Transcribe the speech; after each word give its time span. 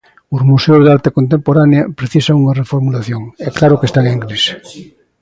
Os 0.35 0.41
museos 0.51 0.83
de 0.83 0.91
arte 0.97 1.09
contemporánea 1.17 1.83
precisan 1.99 2.39
unha 2.41 2.57
reformulación, 2.61 3.21
e 3.45 3.49
claro 3.57 3.77
que 3.79 3.87
están 3.89 4.05
en 4.13 4.19
crise. 4.25 4.51